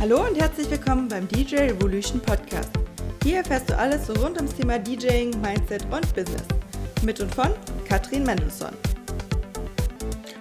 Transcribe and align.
Hallo 0.00 0.26
und 0.26 0.34
herzlich 0.40 0.68
willkommen 0.70 1.08
beim 1.08 1.28
DJ 1.28 1.56
Revolution 1.56 2.20
Podcast. 2.20 2.70
Hier 3.22 3.38
erfährst 3.38 3.68
du 3.70 3.76
alles 3.76 4.08
rund 4.10 4.36
ums 4.36 4.54
Thema 4.54 4.78
DJing, 4.78 5.40
Mindset 5.40 5.84
und 5.90 6.14
Business. 6.14 6.42
Mit 7.02 7.20
und 7.20 7.34
von 7.34 7.52
Katrin 7.86 8.24
Mendelssohn. 8.24 8.74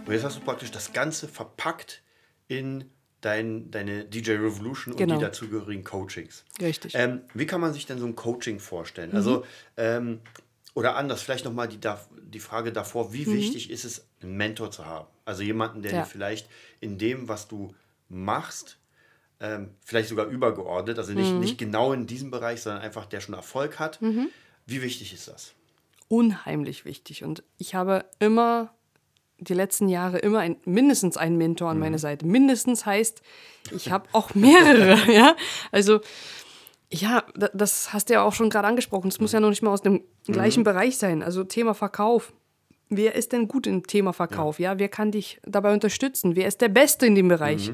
Und 0.05 0.13
jetzt 0.13 0.23
hast 0.23 0.37
du 0.37 0.41
praktisch 0.41 0.71
das 0.71 0.91
Ganze 0.93 1.27
verpackt 1.27 2.01
in 2.47 2.85
dein, 3.21 3.69
deine 3.69 4.05
DJ 4.05 4.31
Revolution 4.33 4.95
Genau. 4.95 5.15
und 5.15 5.19
die 5.19 5.25
dazugehörigen 5.25 5.83
Coachings. 5.83 6.45
Richtig. 6.61 6.93
Ähm, 6.95 7.21
wie 7.33 7.45
kann 7.45 7.61
man 7.61 7.73
sich 7.73 7.85
denn 7.85 7.99
so 7.99 8.05
ein 8.05 8.15
Coaching 8.15 8.59
vorstellen? 8.59 9.09
Mhm. 9.11 9.15
Also, 9.17 9.45
ähm, 9.77 10.21
oder 10.73 10.95
anders, 10.95 11.21
vielleicht 11.21 11.43
nochmal 11.45 11.67
die, 11.67 11.79
die 12.23 12.39
Frage 12.39 12.71
davor, 12.71 13.11
wie 13.11 13.25
wichtig 13.27 13.69
ist 13.69 13.83
es, 13.83 14.07
einen 14.21 14.37
Mentor 14.37 14.71
zu 14.71 14.85
haben? 14.85 15.07
Also 15.25 15.43
jemanden, 15.43 15.81
der 15.81 15.91
Mhm. 15.91 15.97
Ja. 15.97 16.03
dir 16.03 16.09
vielleicht 16.09 16.49
in 16.79 16.97
dem, 16.97 17.27
was 17.27 17.47
du 17.49 17.75
machst, 18.07 18.77
ähm, 19.39 19.69
vielleicht 19.85 20.09
sogar 20.09 20.25
übergeordnet, 20.27 20.97
also 20.97 21.13
nicht, 21.13 21.33
Mhm. 21.33 21.39
nicht 21.39 21.57
genau 21.57 21.93
in 21.93 22.07
diesem 22.07 22.29
Bereich, 22.31 22.61
sondern 22.61 22.81
einfach 22.81 23.05
der 23.05 23.21
schon 23.21 23.35
Erfolg 23.35 23.79
hat. 23.79 23.99
Wie 24.65 24.81
wichtig 24.81 25.13
ist 25.13 25.27
das? 25.27 25.53
Unheimlich 26.07 26.85
wichtig. 26.85 27.23
Und 27.23 27.43
ich 27.57 27.75
habe 27.75 28.05
immer 28.19 28.73
die 29.37 29.53
letzten 29.53 29.87
Jahre 29.87 30.17
immer 30.17 30.39
ein, 30.39 30.57
mindestens 30.65 31.15
einen 31.15 31.37
Mentor 31.37 31.69
an 31.69 31.79
meiner 31.79 31.99
Seite. 31.99 32.25
Mindestens 32.25 32.85
heißt, 32.85 33.21
ich 33.71 33.91
habe 33.91 34.09
auch 34.11 34.33
mehrere. 34.35 34.97
ja, 35.11 35.35
also 35.71 36.01
ja, 36.91 37.23
da- 37.35 37.51
das 37.53 37.93
hast 37.93 38.09
du 38.09 38.13
ja 38.15 38.23
auch 38.23 38.33
schon 38.33 38.49
gerade 38.49 38.67
angesprochen. 38.67 39.07
Es 39.09 39.19
muss 39.19 39.31
ja 39.31 39.39
noch 39.39 39.49
nicht 39.49 39.61
mal 39.61 39.71
aus 39.71 39.81
dem 39.83 40.03
gleichen 40.25 40.63
Bereich 40.63 40.97
sein. 40.97 41.21
Also 41.23 41.43
Thema 41.43 41.73
Verkauf. 41.73 42.33
Wer 42.89 43.13
ist 43.13 43.31
denn 43.33 43.47
gut 43.47 43.67
im 43.67 43.85
Thema 43.85 44.13
Verkauf? 44.13 44.57
Ja, 44.59 44.79
wer 44.79 44.89
kann 44.89 45.11
dich 45.11 45.39
dabei 45.45 45.73
unterstützen? 45.73 46.35
Wer 46.35 46.47
ist 46.47 46.59
der 46.59 46.69
Beste 46.69 47.05
in 47.05 47.13
dem 47.13 47.27
Bereich? 47.27 47.71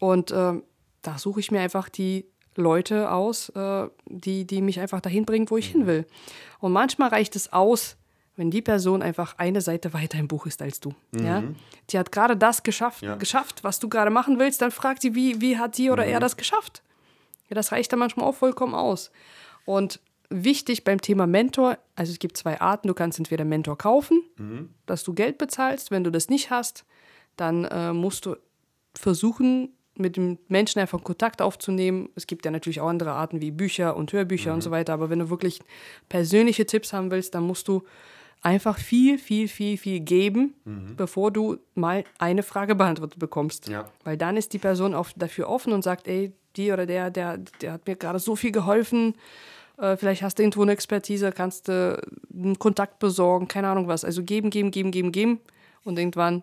Und 0.00 0.32
ähm, 0.32 0.64
da 1.02 1.18
suche 1.18 1.40
ich 1.40 1.50
mir 1.50 1.60
einfach 1.60 1.88
die 1.88 2.26
Leute 2.56 3.10
aus, 3.10 3.48
äh, 3.50 3.88
die, 4.06 4.46
die 4.46 4.60
mich 4.60 4.80
einfach 4.80 5.00
dahin 5.00 5.24
bringen, 5.24 5.48
wo 5.50 5.56
ich 5.56 5.68
hin 5.68 5.86
will. 5.86 6.06
Und 6.58 6.72
manchmal 6.72 7.08
reicht 7.10 7.36
es 7.36 7.52
aus, 7.52 7.96
wenn 8.36 8.50
die 8.50 8.62
Person 8.62 9.02
einfach 9.02 9.34
eine 9.38 9.60
Seite 9.60 9.92
weiter 9.92 10.18
im 10.18 10.28
Buch 10.28 10.46
ist 10.46 10.62
als 10.62 10.80
du. 10.80 10.94
Ja? 11.14 11.42
Die 11.90 11.98
hat 11.98 12.10
gerade 12.10 12.36
das 12.36 12.62
geschafft, 12.62 13.02
Ja. 13.02 13.16
geschafft, 13.16 13.64
was 13.64 13.78
du 13.78 13.88
gerade 13.88 14.10
machen 14.10 14.38
willst, 14.38 14.62
dann 14.62 14.70
fragt 14.70 15.02
sie, 15.02 15.14
wie, 15.14 15.40
wie 15.40 15.58
hat 15.58 15.74
sie 15.74 15.90
oder 15.90 16.04
er 16.06 16.20
das 16.20 16.36
geschafft? 16.36 16.82
Ja, 17.48 17.54
das 17.54 17.72
reicht 17.72 17.92
dann 17.92 17.98
manchmal 17.98 18.26
auch 18.26 18.34
vollkommen 18.34 18.74
aus. 18.74 19.10
Und 19.64 20.00
wichtig 20.30 20.84
beim 20.84 21.00
Thema 21.00 21.26
Mentor, 21.26 21.76
also 21.96 22.12
es 22.12 22.18
gibt 22.18 22.36
zwei 22.36 22.60
Arten. 22.60 22.88
Du 22.88 22.94
kannst 22.94 23.18
entweder 23.18 23.44
Mentor 23.44 23.76
kaufen, 23.76 24.22
dass 24.86 25.02
du 25.04 25.12
Geld 25.12 25.36
bezahlst. 25.38 25.90
Wenn 25.90 26.04
du 26.04 26.10
das 26.10 26.28
nicht 26.28 26.50
hast, 26.50 26.84
dann 27.36 27.64
äh, 27.64 27.92
musst 27.92 28.24
du 28.26 28.36
versuchen, 28.94 29.74
mit 30.00 30.16
dem 30.16 30.38
Menschen 30.48 30.80
einfach 30.80 31.02
Kontakt 31.02 31.42
aufzunehmen. 31.42 32.08
Es 32.14 32.26
gibt 32.26 32.44
ja 32.44 32.50
natürlich 32.50 32.80
auch 32.80 32.88
andere 32.88 33.12
Arten 33.12 33.40
wie 33.40 33.50
Bücher 33.50 33.96
und 33.96 34.12
Hörbücher 34.12 34.52
und 34.52 34.62
so 34.62 34.70
weiter. 34.70 34.92
Aber 34.92 35.10
wenn 35.10 35.18
du 35.18 35.30
wirklich 35.30 35.60
persönliche 36.08 36.66
Tipps 36.66 36.92
haben 36.92 37.10
willst, 37.10 37.34
dann 37.34 37.44
musst 37.44 37.68
du 37.68 37.82
einfach 38.42 38.78
viel, 38.78 39.18
viel, 39.18 39.48
viel, 39.48 39.76
viel 39.76 40.00
geben, 40.00 40.54
bevor 40.96 41.30
du 41.30 41.58
mal 41.74 42.04
eine 42.18 42.42
Frage 42.42 42.74
beantwortet 42.74 43.18
bekommst. 43.18 43.68
Ja. 43.68 43.88
Weil 44.04 44.16
dann 44.16 44.36
ist 44.36 44.52
die 44.52 44.58
Person 44.58 44.94
auch 44.94 45.08
dafür 45.14 45.48
offen 45.48 45.72
und 45.72 45.82
sagt, 45.82 46.08
ey, 46.08 46.32
die 46.56 46.72
oder 46.72 46.86
der, 46.86 47.10
der, 47.10 47.38
der 47.60 47.72
hat 47.72 47.86
mir 47.86 47.96
gerade 47.96 48.18
so 48.18 48.36
viel 48.36 48.50
geholfen. 48.50 49.14
Äh, 49.78 49.96
vielleicht 49.96 50.22
hast 50.22 50.38
du 50.38 50.42
irgendwo 50.42 50.62
eine 50.62 50.72
Expertise, 50.72 51.32
kannst 51.32 51.68
du 51.68 52.00
einen 52.34 52.58
Kontakt 52.58 52.98
besorgen, 52.98 53.46
keine 53.46 53.68
Ahnung 53.68 53.88
was. 53.88 54.04
Also 54.04 54.22
geben, 54.22 54.50
geben, 54.50 54.70
geben, 54.70 54.90
geben, 54.90 55.12
geben. 55.12 55.40
Und 55.84 55.98
irgendwann 55.98 56.42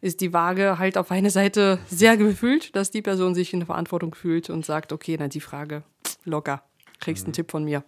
ist 0.00 0.20
die 0.20 0.32
Waage 0.32 0.78
halt 0.78 0.96
auf 0.96 1.10
eine 1.10 1.30
Seite 1.30 1.78
sehr 1.88 2.16
gefüllt, 2.16 2.74
dass 2.76 2.90
die 2.90 3.02
Person 3.02 3.34
sich 3.34 3.52
in 3.52 3.60
der 3.60 3.66
Verantwortung 3.66 4.14
fühlt 4.14 4.50
und 4.50 4.64
sagt, 4.64 4.92
okay, 4.92 5.16
na 5.18 5.28
die 5.28 5.40
Frage, 5.40 5.82
locker, 6.24 6.62
kriegst 7.00 7.24
einen 7.24 7.32
Tipp 7.32 7.50
von 7.50 7.64
mir. 7.64 7.84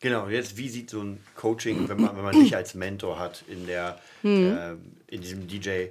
Genau, 0.00 0.28
jetzt 0.28 0.56
wie 0.56 0.68
sieht 0.68 0.90
so 0.90 1.00
ein 1.00 1.20
Coaching, 1.36 1.88
wenn 1.88 2.00
man, 2.00 2.16
wenn 2.16 2.24
man 2.24 2.34
dich 2.34 2.56
als 2.56 2.74
Mentor 2.74 3.18
hat 3.18 3.44
in 3.48 3.66
der 3.66 3.98
äh, 4.24 4.72
in 5.06 5.20
diesem 5.20 5.46
DJ 5.46 5.88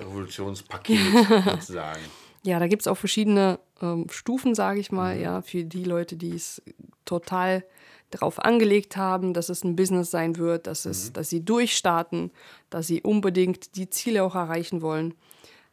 Revolutionspaket 0.00 0.98
sozusagen. 1.44 2.00
Ja, 2.42 2.58
da 2.58 2.66
gibt 2.66 2.82
es 2.82 2.88
auch 2.88 2.96
verschiedene 2.96 3.58
ähm, 3.80 4.06
Stufen, 4.10 4.54
sage 4.54 4.80
ich 4.80 4.90
mal, 4.90 5.18
ja, 5.18 5.42
für 5.42 5.64
die 5.64 5.84
Leute, 5.84 6.16
die 6.16 6.34
es 6.34 6.62
total 7.04 7.64
darauf 8.10 8.38
angelegt 8.38 8.96
haben, 8.96 9.34
dass 9.34 9.48
es 9.48 9.64
ein 9.64 9.76
Business 9.76 10.10
sein 10.10 10.36
wird, 10.36 10.66
dass, 10.66 10.84
es, 10.84 11.12
dass 11.12 11.30
sie 11.30 11.44
durchstarten, 11.44 12.30
dass 12.68 12.86
sie 12.86 13.02
unbedingt 13.02 13.76
die 13.76 13.88
Ziele 13.88 14.24
auch 14.24 14.34
erreichen 14.34 14.82
wollen. 14.82 15.14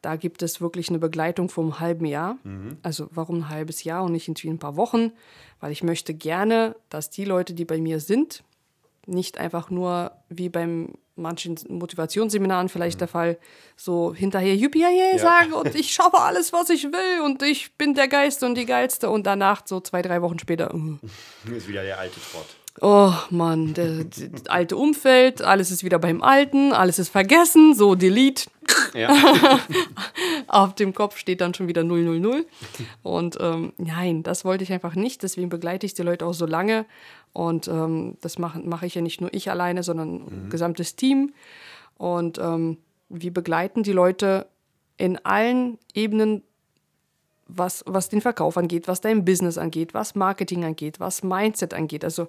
Da 0.02 0.16
gibt 0.16 0.44
es 0.44 0.62
wirklich 0.62 0.90
eine 0.90 1.00
Begleitung 1.00 1.50
vom 1.50 1.80
halben 1.80 2.06
Jahr. 2.06 2.38
Also 2.84 3.10
warum 3.12 3.38
ein 3.38 3.50
halbes 3.50 3.84
Jahr 3.84 4.04
und 4.04 4.12
nicht 4.12 4.28
irgendwie 4.28 4.50
ein 4.50 4.60
paar 4.60 4.76
Wochen? 4.76 5.12
Weil 5.60 5.72
ich 5.72 5.84
möchte 5.84 6.14
gerne, 6.14 6.76
dass 6.90 7.10
die 7.10 7.26
Leute, 7.26 7.54
die 7.56 7.66
bei 7.66 7.80
mir 7.80 8.00
sind, 8.00 8.44
nicht 9.08 9.40
einfach 9.40 9.72
nur 9.72 10.12
wie 10.30 10.50
beim 10.50 10.94
manchen 11.18 11.58
Motivationsseminaren 11.70 12.70
vielleicht 12.70 13.02
der 13.02 13.08
Fall, 13.08 13.38
so 13.76 14.14
hinterher 14.14 14.56
Yippie 14.56 14.82
ja. 14.82 15.18
sagen 15.18 15.54
und 15.54 15.76
ich 15.76 15.92
schaffe 15.92 16.20
alles, 16.20 16.54
was 16.54 16.70
ich 16.70 16.84
will 16.86 17.22
und 17.24 17.42
ich 17.44 17.74
bin 17.76 17.94
der 17.94 18.08
Geiste 18.08 18.46
und 18.46 18.56
die 18.56 18.66
Geilste 18.66 19.10
und 19.10 19.26
danach 19.26 19.62
so 19.66 19.80
zwei, 19.80 20.02
drei 20.02 20.22
Wochen 20.22 20.40
später, 20.40 20.74
uh, 20.74 20.98
Hier 21.46 21.58
ist 21.58 21.68
wieder 21.68 21.84
der 21.84 22.00
alte 22.00 22.20
Trott. 22.32 22.48
Oh 22.82 23.14
Mann, 23.30 23.74
der, 23.74 24.04
das 24.04 24.48
alte 24.48 24.78
Umfeld, 24.78 25.42
alles 25.42 25.72
ist 25.72 25.84
wieder 25.84 26.00
beim 26.00 26.22
Alten, 26.22 26.74
alles 26.74 27.00
ist 27.00 27.10
vergessen, 27.10 27.74
so 27.74 27.96
Delete. 27.96 28.50
Ja. 28.94 29.10
Auf 30.48 30.76
dem 30.76 30.94
Kopf 30.94 31.18
steht 31.18 31.42
dann 31.42 31.54
schon 31.54 31.68
wieder 31.68 31.84
000. 31.84 32.46
Und 33.04 33.38
ähm, 33.40 33.74
nein, 33.78 34.24
das 34.24 34.46
wollte 34.46 34.64
ich 34.64 34.72
einfach 34.72 34.96
nicht. 34.96 35.24
Deswegen 35.24 35.50
begleite 35.50 35.86
ich 35.86 35.94
die 35.94 36.04
Leute 36.04 36.26
auch 36.26 36.34
so 36.34 36.46
lange. 36.46 36.86
Und 37.34 37.68
ähm, 37.68 38.18
das 38.22 38.40
mache 38.40 38.60
mach 38.64 38.84
ich 38.84 38.96
ja 38.96 39.02
nicht 39.02 39.22
nur 39.22 39.34
ich 39.34 39.50
alleine, 39.50 39.84
sondern 39.84 40.16
ein 40.16 40.50
gesamtes 40.50 40.96
Team. 40.96 41.34
Und 41.98 42.40
ähm, 42.40 42.78
wir 43.10 43.34
begleiten 43.34 43.84
die 43.84 43.94
Leute 43.94 44.48
in 44.98 45.18
allen 45.26 45.78
Ebenen, 45.94 46.44
was, 47.48 47.84
was 47.88 48.10
den 48.10 48.22
Verkauf 48.22 48.58
angeht, 48.58 48.88
was 48.88 49.02
dein 49.02 49.24
Business 49.24 49.58
angeht, 49.58 49.94
was 49.94 50.16
Marketing 50.16 50.66
angeht, 50.66 51.00
was 51.00 51.24
Mindset 51.24 51.74
angeht. 51.74 52.04
Also 52.04 52.28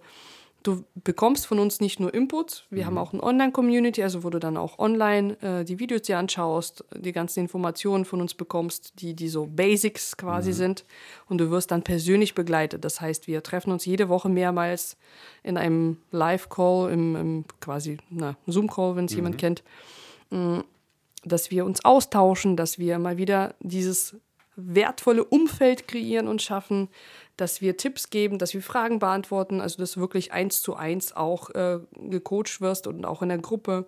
du 0.63 0.85
bekommst 0.95 1.47
von 1.47 1.59
uns 1.59 1.81
nicht 1.81 2.01
nur 2.01 2.13
Input, 2.13 2.67
wir 2.71 2.87
haben 2.87 2.99
auch 2.99 3.13
eine 3.13 3.23
Online-Community, 3.23 4.03
also 4.03 4.25
wo 4.25 4.31
du 4.31 4.39
dann 4.39 4.57
auch 4.57 4.79
online 4.79 5.37
äh, 5.41 5.65
die 5.65 5.79
Videos 5.79 6.03
dir 6.03 6.19
anschaust, 6.19 6.85
die 6.95 7.13
ganzen 7.13 7.41
Informationen 7.41 8.05
von 8.05 8.21
uns 8.21 8.35
bekommst, 8.35 9.01
die, 9.01 9.15
die 9.15 9.29
so 9.29 9.47
Basics 9.47 10.17
quasi 10.17 10.53
sind. 10.53 10.85
Und 11.29 11.39
du 11.39 11.51
wirst 11.51 11.71
dann 11.71 11.83
persönlich 11.83 12.35
begleitet. 12.35 12.85
Das 12.85 13.01
heißt, 13.01 13.27
wir 13.27 13.43
treffen 13.43 13.73
uns 13.73 13.85
jede 13.85 14.09
Woche 14.09 14.29
mehrmals 14.29 14.97
in 15.43 15.57
einem 15.57 15.99
Live-Call, 16.11 16.91
im, 16.93 17.17
im 17.17 17.45
quasi 17.61 17.99
Zoom-Call, 18.47 18.97
wenn 18.97 19.07
es 19.07 19.15
jemand 19.15 19.39
kennt 19.39 19.63
dass 21.25 21.51
wir 21.51 21.65
uns 21.65 21.85
austauschen, 21.85 22.57
dass 22.57 22.79
wir 22.79 22.99
mal 22.99 23.17
wieder 23.17 23.55
dieses 23.61 24.17
wertvolle 24.59 25.25
Umfeld 25.25 25.87
kreieren 25.87 26.29
und 26.29 26.43
schaffen, 26.43 26.89
dass 27.37 27.61
wir 27.61 27.77
Tipps 27.77 28.11
geben, 28.11 28.39
dass 28.39 28.53
wir 28.53 28.63
Fragen 28.63 28.99
beantworten, 28.99 29.61
also 29.61 29.79
dass 29.79 29.93
du 29.93 30.01
wirklich 30.01 30.33
eins 30.33 30.61
zu 30.61 30.75
eins 30.75 31.15
auch 31.15 31.51
äh, 31.51 31.79
gecoacht 31.97 32.61
wirst 32.61 32.87
und 32.87 33.05
auch 33.05 33.23
in 33.23 33.29
der 33.29 33.39
Gruppe. 33.39 33.87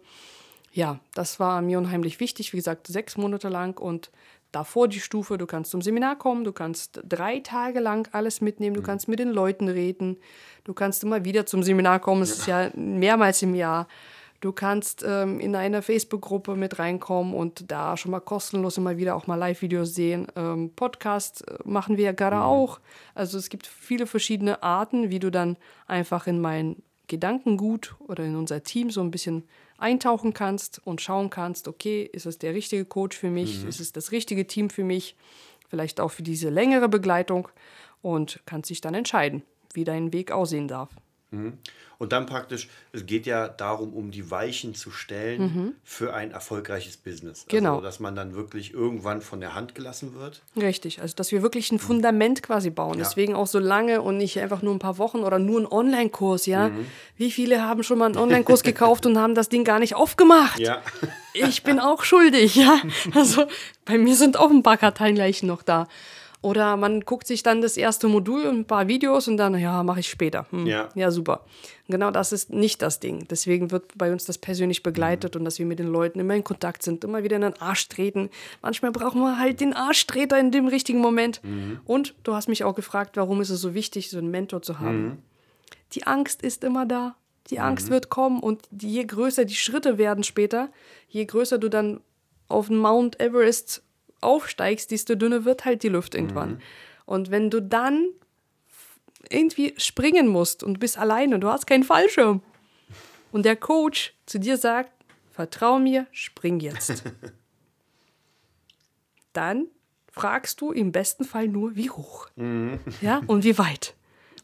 Ja, 0.73 1.01
das 1.15 1.41
war 1.41 1.61
mir 1.61 1.79
unheimlich 1.79 2.21
wichtig, 2.21 2.53
wie 2.53 2.59
gesagt, 2.59 2.87
sechs 2.87 3.17
Monate 3.17 3.49
lang 3.49 3.79
und 3.81 4.11
davor 4.53 4.87
die 4.87 5.01
Stufe, 5.01 5.37
du 5.37 5.47
kannst 5.47 5.73
zum 5.73 5.83
Seminar 5.83 6.17
kommen, 6.17 6.45
du 6.45 6.53
kannst 6.53 7.01
drei 7.09 7.41
Tage 7.41 7.81
lang 7.81 8.09
alles 8.13 8.41
mitnehmen, 8.41 8.75
du 8.75 8.83
kannst 8.83 9.09
mit 9.09 9.19
den 9.19 9.31
Leuten 9.31 9.69
reden, 9.69 10.17
du 10.65 10.73
kannst 10.73 11.03
immer 11.03 11.25
wieder 11.25 11.47
zum 11.47 11.65
Seminar 11.65 11.99
kommen, 11.99 12.23
es 12.23 12.39
ist 12.39 12.47
ja 12.47 12.71
mehrmals 12.75 13.43
im 13.43 13.55
Jahr. 13.55 13.89
Du 14.41 14.53
kannst 14.53 15.05
ähm, 15.07 15.39
in 15.39 15.55
einer 15.55 15.83
Facebook-Gruppe 15.83 16.57
mit 16.57 16.79
reinkommen 16.79 17.35
und 17.35 17.71
da 17.71 17.99
schon 17.99 18.11
mal 18.11 18.21
kostenlos 18.21 18.79
immer 18.79 18.97
wieder 18.97 19.15
auch 19.15 19.27
mal 19.27 19.35
Live-Videos 19.35 19.95
sehen. 19.95 20.29
Ähm, 20.35 20.73
Podcast 20.75 21.47
äh, 21.47 21.59
machen 21.65 21.99
wir 21.99 22.05
ja 22.05 22.13
gerade 22.13 22.41
auch. 22.41 22.81
Also 23.15 23.37
es 23.37 23.51
gibt 23.51 23.67
viele 23.67 24.07
verschiedene 24.07 24.63
Arten, 24.63 25.11
wie 25.11 25.19
du 25.19 25.31
dann 25.31 25.59
einfach 25.87 26.27
in 26.27 26.41
mein 26.41 26.77
Gedankengut 27.07 27.97
oder 27.99 28.25
in 28.25 28.35
unser 28.35 28.63
Team 28.63 28.91
so 28.91 29.03
ein 29.03 29.11
bisschen 29.11 29.45
eintauchen 29.77 30.33
kannst 30.33 30.81
und 30.87 31.03
schauen 31.03 31.29
kannst, 31.29 31.69
okay, 31.69 32.09
ist 32.11 32.25
es 32.25 32.39
der 32.39 32.55
richtige 32.55 32.87
Coach 32.87 33.19
für 33.19 33.31
mich? 33.31 33.67
Ist 33.67 33.81
es 33.81 33.93
das 33.93 34.13
richtige 34.13 34.47
Team 34.47 34.71
für 34.71 34.85
mich? 34.85 35.17
Vielleicht 35.69 36.01
auch 36.01 36.11
für 36.11 36.23
diese 36.23 36.49
längere 36.49 36.89
Begleitung 36.89 37.49
und 38.01 38.41
kannst 38.47 38.71
dich 38.71 38.81
dann 38.81 38.95
entscheiden, 38.95 39.43
wie 39.75 39.85
dein 39.85 40.13
Weg 40.13 40.31
aussehen 40.33 40.69
darf. 40.69 40.89
Und 41.33 42.13
dann 42.13 42.27
praktisch, 42.27 42.69
es 42.93 43.07
geht 43.07 43.25
ja 43.27 43.47
darum, 43.47 43.93
um 43.93 44.11
die 44.11 44.31
Weichen 44.31 44.75
zu 44.75 44.91
stellen 44.91 45.77
für 45.85 46.13
ein 46.13 46.33
erfolgreiches 46.33 46.97
Business. 46.97 47.45
Genau. 47.49 47.75
Also, 47.75 47.83
dass 47.83 48.01
man 48.01 48.17
dann 48.17 48.35
wirklich 48.35 48.73
irgendwann 48.75 49.21
von 49.21 49.41
der 49.41 49.55
Hand 49.55 49.75
gelassen 49.75 50.15
wird. 50.15 50.43
Richtig, 50.57 51.01
also 51.03 51.15
dass 51.15 51.31
wir 51.31 51.43
wirklich 51.43 51.71
ein 51.71 51.79
Fundament 51.79 52.43
quasi 52.43 52.71
bauen. 52.71 52.99
Ja. 52.99 53.05
Deswegen 53.05 53.35
auch 53.35 53.47
so 53.47 53.59
lange 53.59 54.03
und 54.03 54.17
nicht 54.17 54.41
einfach 54.41 54.63
nur 54.63 54.75
ein 54.75 54.79
paar 54.81 54.99
Wochen 54.99 55.19
oder 55.19 55.39
nur 55.39 55.61
ein 55.61 55.67
Online-Kurs, 55.67 56.47
ja. 56.47 56.71
Wie 57.17 57.31
viele 57.31 57.63
haben 57.63 57.83
schon 57.83 57.99
mal 57.99 58.07
einen 58.07 58.17
Online-Kurs 58.17 58.63
gekauft 58.63 59.07
und 59.07 59.19
haben 59.19 59.35
das 59.35 59.49
Ding 59.49 59.63
gar 59.65 59.79
nicht 59.79 59.95
aufgemacht? 59.95 60.59
Ja. 60.59 60.83
Ich 61.35 61.63
bin 61.63 61.79
auch 61.79 62.03
schuldig, 62.03 62.57
ja. 62.57 62.81
Also 63.15 63.47
bei 63.85 63.99
mir 63.99 64.17
sind 64.17 64.37
auch 64.37 64.51
ein 64.51 64.63
paar 64.63 64.79
Karteileichen 64.79 65.47
noch 65.47 65.63
da. 65.63 65.87
Oder 66.43 66.79
man 66.79 67.03
guckt 67.03 67.27
sich 67.27 67.43
dann 67.43 67.61
das 67.61 67.77
erste 67.77 68.09
Modul 68.09 68.47
und 68.47 68.61
ein 68.61 68.65
paar 68.65 68.89
Videos 68.89 69.29
und 69.29 69.37
dann, 69.37 69.59
ja, 69.59 69.83
mache 69.83 70.01
ich 70.01 70.09
später. 70.09 70.47
Hm. 70.51 70.67
Ja. 70.67 70.89
ja, 70.95 71.11
super. 71.11 71.45
Genau 71.89 72.11
das 72.11 72.33
ist 72.33 72.51
nicht 72.51 72.81
das 72.81 72.99
Ding. 72.99 73.27
Deswegen 73.29 73.71
wird 73.71 73.99
bei 73.99 74.11
uns 74.11 74.25
das 74.25 74.39
persönlich 74.39 74.83
begleitet 74.83 75.37
und 75.37 75.45
dass 75.45 75.59
wir 75.59 75.67
mit 75.67 75.79
den 75.79 75.89
Leuten 75.89 76.19
immer 76.19 76.35
in 76.35 76.45
Kontakt 76.45 76.83
sind, 76.83 77.05
immer 77.05 77.25
wieder 77.25 77.37
in 77.37 77.43
den 77.43 77.61
Arsch 77.61 77.89
treten. 77.89 78.31
Manchmal 78.63 78.91
brauchen 78.91 79.21
wir 79.21 79.39
halt 79.39 79.61
den 79.61 79.75
Arschtreter 79.75 80.39
in 80.39 80.51
dem 80.51 80.67
richtigen 80.67 81.01
Moment. 81.01 81.43
Und 81.85 82.15
du 82.23 82.35
hast 82.35 82.49
mich 82.49 82.65
auch 82.65 82.75
gefragt, 82.75 83.17
warum 83.19 83.43
ist 83.43 83.51
es 83.51 83.61
so 83.61 83.75
wichtig, 83.75 84.09
so 84.09 84.17
einen 84.17 84.31
Mentor 84.31 84.63
zu 84.63 84.79
haben. 84.79 85.23
Die 85.93 86.07
Angst 86.07 86.43
ist 86.43 86.65
immer 86.65 86.87
da. 86.87 87.17
Die 87.49 87.59
Angst 87.59 87.91
wird 87.91 88.11
kommen 88.11 88.41
und 88.41 88.63
je 88.71 89.05
größer 89.05 89.45
die 89.45 89.55
Schritte 89.55 89.99
werden 89.99 90.23
später, 90.23 90.71
je 91.09 91.25
größer 91.25 91.59
du 91.59 91.69
dann 91.69 92.01
auf 92.49 92.69
den 92.69 92.79
Mount 92.79 93.21
Everest 93.21 93.83
aufsteigst, 94.21 94.91
desto 94.91 95.15
dünner 95.15 95.45
wird 95.45 95.65
halt 95.65 95.83
die 95.83 95.89
Luft 95.89 96.15
irgendwann. 96.15 96.61
Und 97.07 97.31
wenn 97.31 97.51
du 97.51 97.61
dann 97.61 98.09
irgendwie 99.29 99.75
springen 99.77 100.29
musst 100.29 100.63
und 100.63 100.81
bist 100.81 100.99
alleine 100.99 101.35
und 101.35 101.43
du 101.43 101.49
hast 101.49 101.67
keinen 101.67 101.85
Fallschirm 101.85 102.43
und 103.33 103.45
der 103.45 103.57
Coach 103.57 104.15
zu 104.27 104.39
dir 104.39 104.57
sagt, 104.57 104.93
vertrau 105.31 105.79
mir, 105.79 106.07
spring 106.13 106.61
jetzt. 106.61 107.05
Dann 109.33 109.69
fragst 110.11 110.61
du 110.61 110.73
im 110.73 110.93
besten 110.93 111.25
Fall 111.25 111.49
nur, 111.49 111.77
wie 111.77 111.91
hoch. 111.91 112.29
Ja, 113.01 113.19
und 113.27 113.45
wie 113.45 113.59
weit. 113.59 113.95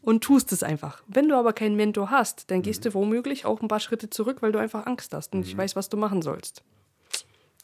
Und 0.01 0.23
tust 0.23 0.53
es 0.53 0.63
einfach. 0.63 1.03
Wenn 1.07 1.27
du 1.27 1.35
aber 1.35 1.51
keinen 1.51 1.75
Mentor 1.75 2.09
hast, 2.09 2.49
dann 2.49 2.61
gehst 2.61 2.85
du 2.85 2.93
womöglich 2.93 3.45
auch 3.45 3.61
ein 3.61 3.67
paar 3.67 3.81
Schritte 3.81 4.09
zurück, 4.09 4.41
weil 4.41 4.53
du 4.53 4.59
einfach 4.59 4.85
Angst 4.85 5.13
hast 5.13 5.33
und 5.33 5.41
nicht 5.41 5.57
weißt, 5.57 5.75
was 5.75 5.89
du 5.89 5.97
machen 5.97 6.21
sollst. 6.21 6.63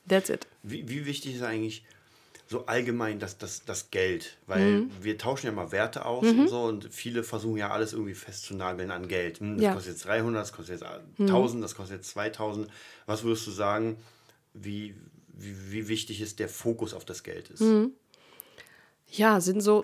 That's 0.10 0.30
it. 0.30 0.46
Wie, 0.62 0.90
wie 0.90 1.06
wichtig 1.06 1.36
ist 1.36 1.44
eigentlich 1.44 1.86
so 2.48 2.66
allgemein 2.66 3.20
das, 3.20 3.38
das, 3.38 3.66
das 3.66 3.90
Geld? 3.92 4.38
Weil 4.48 4.84
wir 5.02 5.18
tauschen 5.18 5.48
ja 5.48 5.52
mal 5.52 5.72
Werte 5.72 6.06
aus 6.06 6.26
und 6.42 6.48
so 6.48 6.64
und 6.64 6.94
viele 6.94 7.24
versuchen 7.24 7.58
ja 7.58 7.70
alles 7.72 7.94
irgendwie 7.94 8.14
festzunageln 8.14 8.92
an 8.92 9.08
Geld. 9.08 9.40
Hm, 9.40 9.58
das 9.58 9.64
Ja. 9.64 9.74
kostet 9.74 9.94
jetzt 9.94 10.06
300, 10.06 10.42
das 10.42 10.52
kostet 10.54 10.82
jetzt 10.82 10.90
1000, 11.20 11.64
das 11.64 11.76
kostet 11.76 11.98
jetzt 11.98 12.10
2000. 12.10 12.70
Was 13.06 13.24
würdest 13.24 13.48
du 13.48 13.52
sagen, 13.52 13.98
wie, 14.54 14.96
wie, 15.30 15.72
wie 15.72 15.88
wichtig 15.88 16.22
ist 16.22 16.40
der 16.40 16.50
Fokus 16.50 16.94
auf 16.94 17.06
das 17.06 17.24
Geld 17.24 17.50
ist? 17.50 17.64
Ja, 19.08 19.42
sind 19.42 19.62
so 19.62 19.84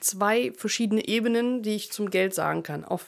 zwei 0.00 0.52
verschiedene 0.52 1.06
Ebenen, 1.06 1.62
die 1.62 1.76
ich 1.76 1.92
zum 1.92 2.10
Geld 2.10 2.34
sagen 2.34 2.62
kann. 2.62 2.84
Auf 2.84 3.06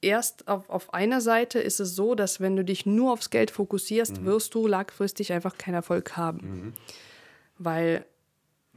erst 0.00 0.48
auf, 0.48 0.68
auf 0.68 0.92
einer 0.94 1.20
Seite 1.20 1.60
ist 1.60 1.80
es 1.80 1.94
so, 1.94 2.14
dass 2.14 2.40
wenn 2.40 2.56
du 2.56 2.64
dich 2.64 2.86
nur 2.86 3.12
aufs 3.12 3.30
Geld 3.30 3.50
fokussierst, 3.50 4.24
wirst 4.24 4.54
du 4.54 4.66
langfristig 4.66 5.32
einfach 5.32 5.56
keinen 5.56 5.74
Erfolg 5.74 6.16
haben. 6.16 6.74
Weil 7.62 8.04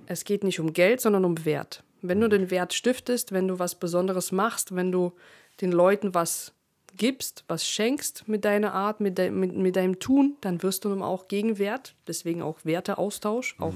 es 0.05 0.23
geht 0.23 0.43
nicht 0.43 0.59
um 0.59 0.73
Geld, 0.73 1.01
sondern 1.01 1.25
um 1.25 1.45
Wert. 1.45 1.83
Wenn 2.01 2.21
du 2.21 2.27
den 2.27 2.51
Wert 2.51 2.73
stiftest, 2.73 3.31
wenn 3.31 3.47
du 3.47 3.59
was 3.59 3.75
Besonderes 3.75 4.31
machst, 4.31 4.75
wenn 4.75 4.91
du 4.91 5.13
den 5.61 5.71
Leuten 5.71 6.13
was 6.13 6.53
gibst, 6.97 7.43
was 7.47 7.67
schenkst 7.67 8.27
mit 8.27 8.45
deiner 8.45 8.73
Art, 8.73 8.99
mit, 8.99 9.17
de 9.17 9.29
mit, 9.29 9.55
mit 9.55 9.75
deinem 9.75 9.99
Tun, 9.99 10.37
dann 10.41 10.61
wirst 10.63 10.85
du 10.85 10.89
nun 10.89 11.01
auch 11.01 11.27
Gegenwert, 11.27 11.95
deswegen 12.07 12.41
auch 12.41 12.59
Werteaustausch, 12.63 13.55
auch 13.59 13.73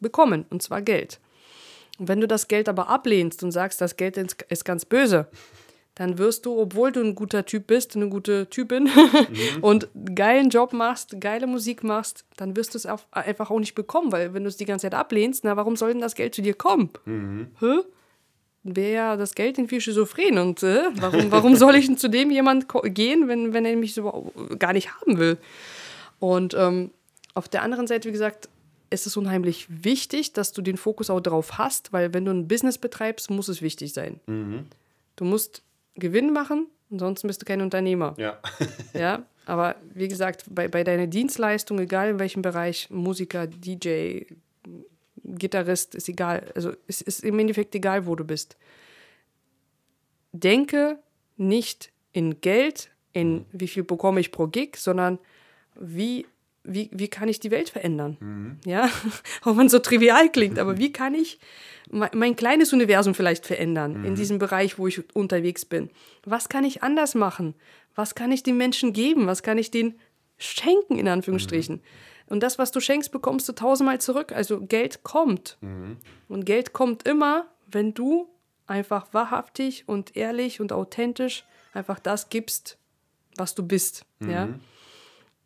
bekommen, 0.00 0.44
und 0.50 0.62
zwar 0.62 0.82
Geld. 0.82 1.20
Und 1.98 2.08
wenn 2.08 2.20
du 2.20 2.28
das 2.28 2.48
Geld 2.48 2.68
aber 2.68 2.88
ablehnst 2.88 3.42
und 3.42 3.52
sagst, 3.52 3.80
das 3.80 3.96
Geld 3.96 4.16
ist 4.16 4.64
ganz 4.64 4.84
böse, 4.84 5.28
dann 5.94 6.18
wirst 6.18 6.44
du, 6.44 6.58
obwohl 6.58 6.90
du 6.90 7.00
ein 7.00 7.14
guter 7.14 7.44
Typ 7.46 7.68
bist, 7.68 7.94
eine 7.94 8.08
gute 8.08 8.48
Typin 8.50 8.90
und 9.60 9.88
einen 9.94 10.14
geilen 10.14 10.50
Job 10.50 10.72
machst, 10.72 11.20
geile 11.20 11.46
Musik 11.46 11.84
machst, 11.84 12.24
dann 12.36 12.56
wirst 12.56 12.74
du 12.74 12.78
es 12.78 12.86
auf, 12.86 13.06
einfach 13.12 13.50
auch 13.50 13.60
nicht 13.60 13.74
bekommen, 13.74 14.10
weil 14.10 14.34
wenn 14.34 14.42
du 14.42 14.48
es 14.48 14.56
die 14.56 14.64
ganze 14.64 14.86
Zeit 14.86 14.94
ablehnst, 14.94 15.44
na, 15.44 15.56
warum 15.56 15.76
soll 15.76 15.92
denn 15.92 16.00
das 16.00 16.16
Geld 16.16 16.34
zu 16.34 16.42
dir 16.42 16.54
kommen? 16.54 16.90
Hä? 17.60 17.80
Wäre 18.64 18.92
ja 18.92 19.16
das 19.16 19.34
Geld 19.34 19.58
irgendwie 19.58 19.80
schizophren 19.80 20.38
und 20.38 20.62
äh, 20.62 20.84
warum, 20.94 21.30
warum 21.30 21.54
soll 21.54 21.76
ich 21.76 21.86
denn 21.86 21.98
zu 21.98 22.08
dem 22.08 22.30
jemand 22.30 22.66
gehen, 22.94 23.28
wenn, 23.28 23.52
wenn 23.52 23.66
er 23.66 23.76
mich 23.76 23.94
so 23.94 24.32
gar 24.58 24.72
nicht 24.72 24.90
haben 24.94 25.18
will? 25.18 25.36
Und 26.18 26.54
ähm, 26.54 26.90
auf 27.34 27.46
der 27.46 27.62
anderen 27.62 27.86
Seite, 27.86 28.08
wie 28.08 28.12
gesagt, 28.12 28.48
ist 28.90 29.06
es 29.06 29.16
unheimlich 29.16 29.66
wichtig, 29.68 30.32
dass 30.32 30.52
du 30.52 30.62
den 30.62 30.76
Fokus 30.76 31.10
auch 31.10 31.20
darauf 31.20 31.58
hast, 31.58 31.92
weil 31.92 32.14
wenn 32.14 32.24
du 32.24 32.30
ein 32.30 32.48
Business 32.48 32.78
betreibst, 32.78 33.30
muss 33.30 33.48
es 33.48 33.60
wichtig 33.60 33.92
sein. 33.92 34.20
Du 35.16 35.24
musst 35.24 35.62
Gewinn 35.96 36.32
machen, 36.32 36.68
ansonsten 36.90 37.28
bist 37.28 37.42
du 37.42 37.46
kein 37.46 37.60
Unternehmer. 37.60 38.14
Ja. 38.18 38.38
Ja, 38.94 39.26
aber 39.46 39.76
wie 39.92 40.08
gesagt, 40.08 40.44
bei, 40.48 40.68
bei 40.68 40.84
deiner 40.84 41.06
Dienstleistung, 41.06 41.78
egal 41.80 42.10
in 42.10 42.18
welchem 42.18 42.42
Bereich, 42.42 42.88
Musiker, 42.90 43.46
DJ, 43.46 44.22
Gitarrist, 45.24 45.94
ist 45.94 46.08
egal. 46.08 46.52
Also 46.54 46.72
es 46.86 47.00
ist 47.00 47.24
im 47.24 47.38
Endeffekt 47.38 47.74
egal, 47.74 48.06
wo 48.06 48.14
du 48.14 48.24
bist. 48.24 48.56
Denke 50.32 50.98
nicht 51.36 51.92
in 52.12 52.40
Geld, 52.40 52.90
in 53.12 53.46
wie 53.52 53.68
viel 53.68 53.84
bekomme 53.84 54.20
ich 54.20 54.32
pro 54.32 54.46
Gig, 54.46 54.76
sondern 54.76 55.18
wie, 55.74 56.26
wie, 56.64 56.90
wie 56.92 57.08
kann 57.08 57.28
ich 57.28 57.40
die 57.40 57.50
Welt 57.50 57.68
verändern? 57.68 58.58
Ja, 58.64 58.88
auch 59.42 59.56
wenn 59.56 59.66
es 59.66 59.72
so 59.72 59.78
trivial 59.78 60.30
klingt, 60.30 60.58
aber 60.58 60.78
wie 60.78 60.92
kann 60.92 61.14
ich 61.14 61.38
mein, 61.90 62.10
mein 62.14 62.36
kleines 62.36 62.72
Universum 62.72 63.14
vielleicht 63.14 63.46
verändern 63.46 64.04
in 64.04 64.14
diesem 64.14 64.38
Bereich, 64.38 64.78
wo 64.78 64.86
ich 64.86 65.14
unterwegs 65.14 65.64
bin? 65.64 65.90
Was 66.24 66.48
kann 66.48 66.64
ich 66.64 66.82
anders 66.82 67.14
machen? 67.14 67.54
Was 67.94 68.14
kann 68.14 68.32
ich 68.32 68.42
den 68.42 68.56
Menschen 68.56 68.92
geben? 68.92 69.26
Was 69.26 69.42
kann 69.42 69.58
ich 69.58 69.70
denen 69.70 69.94
schenken, 70.38 70.98
in 70.98 71.06
Anführungsstrichen? 71.06 71.82
Und 72.26 72.42
das, 72.42 72.58
was 72.58 72.72
du 72.72 72.80
schenkst, 72.80 73.12
bekommst 73.12 73.48
du 73.48 73.52
tausendmal 73.52 74.00
zurück. 74.00 74.32
Also 74.32 74.60
Geld 74.62 75.02
kommt. 75.04 75.58
Und 76.28 76.46
Geld 76.46 76.72
kommt 76.72 77.06
immer, 77.06 77.46
wenn 77.70 77.92
du 77.92 78.28
einfach 78.66 79.12
wahrhaftig 79.12 79.84
und 79.86 80.16
ehrlich 80.16 80.60
und 80.60 80.72
authentisch 80.72 81.44
einfach 81.74 81.98
das 81.98 82.30
gibst, 82.30 82.78
was 83.36 83.54
du 83.54 83.62
bist. 83.66 84.06
Ja? 84.20 84.48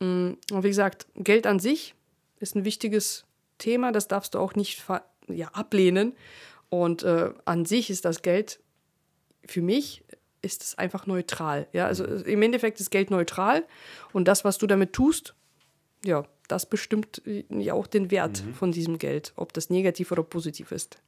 Mm, 0.00 0.32
Und 0.52 0.62
wie 0.62 0.68
gesagt, 0.68 1.06
Geld 1.14 1.46
an 1.46 1.58
sich 1.58 1.94
ist 2.40 2.54
ein 2.54 2.64
wichtiges 2.64 3.24
Thema, 3.58 3.92
das 3.92 4.08
darfst 4.08 4.34
du 4.34 4.38
auch 4.38 4.54
nicht 4.54 4.84
ja, 5.28 5.48
ablehnen. 5.48 6.14
Und 6.70 7.02
äh, 7.02 7.30
an 7.44 7.64
sich 7.64 7.90
ist 7.90 8.04
das 8.04 8.22
Geld 8.22 8.60
für 9.48 9.62
mich 9.62 10.04
ist 10.42 10.62
es 10.62 10.78
einfach 10.78 11.06
neutral. 11.06 11.66
Ja, 11.72 11.86
also 11.86 12.04
im 12.04 12.42
Endeffekt 12.42 12.78
ist 12.80 12.90
Geld 12.90 13.10
neutral 13.10 13.64
und 14.12 14.28
das, 14.28 14.44
was 14.44 14.58
du 14.58 14.66
damit 14.66 14.92
tust, 14.92 15.34
ja, 16.04 16.24
das 16.46 16.66
bestimmt 16.66 17.22
äh, 17.26 17.44
ja 17.50 17.74
auch 17.74 17.86
den 17.86 18.10
Wert 18.10 18.44
von 18.54 18.70
diesem 18.70 18.98
Geld, 18.98 19.32
ob 19.36 19.52
das 19.52 19.70
negativ 19.70 20.12
oder 20.12 20.22
positiv 20.22 20.70
ist. 20.70 20.98